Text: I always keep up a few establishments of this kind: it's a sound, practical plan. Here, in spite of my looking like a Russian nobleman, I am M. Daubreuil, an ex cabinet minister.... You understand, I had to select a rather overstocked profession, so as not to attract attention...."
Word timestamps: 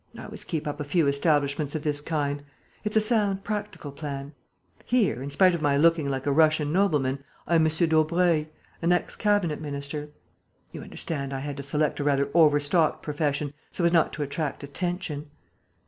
I 0.17 0.23
always 0.25 0.43
keep 0.43 0.67
up 0.67 0.79
a 0.79 0.83
few 0.83 1.07
establishments 1.07 1.75
of 1.75 1.83
this 1.83 2.01
kind: 2.01 2.41
it's 2.83 2.97
a 2.97 3.01
sound, 3.01 3.43
practical 3.43 3.91
plan. 3.91 4.33
Here, 4.83 5.21
in 5.21 5.29
spite 5.29 5.53
of 5.53 5.61
my 5.61 5.77
looking 5.77 6.09
like 6.09 6.25
a 6.25 6.31
Russian 6.31 6.73
nobleman, 6.73 7.23
I 7.45 7.53
am 7.53 7.67
M. 7.67 7.69
Daubreuil, 7.71 8.47
an 8.81 8.93
ex 8.93 9.15
cabinet 9.15 9.61
minister.... 9.61 10.09
You 10.71 10.81
understand, 10.81 11.33
I 11.33 11.39
had 11.41 11.55
to 11.57 11.61
select 11.61 11.99
a 11.99 12.03
rather 12.03 12.29
overstocked 12.33 13.03
profession, 13.03 13.53
so 13.71 13.85
as 13.85 13.93
not 13.93 14.11
to 14.13 14.23
attract 14.23 14.63
attention...." 14.63 15.29